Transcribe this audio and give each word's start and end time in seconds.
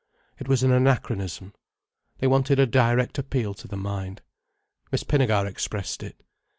It 0.39 0.47
was 0.47 0.63
an 0.63 0.71
anachronism. 0.71 1.53
They 2.17 2.25
wanted 2.25 2.57
a 2.57 2.65
direct 2.65 3.19
appeal 3.19 3.53
to 3.53 3.67
the 3.67 3.77
mind. 3.77 4.23
Miss 4.91 5.03
Pinnegar 5.03 5.45
expressed 5.45 6.01
it. 6.01 6.19